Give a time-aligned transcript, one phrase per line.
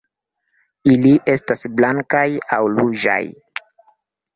[0.93, 2.27] Ili estas blankaj
[2.61, 3.23] aŭ ruĝaj.